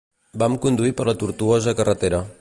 [0.43, 2.27] Vam conduir per la tortuosa carretera.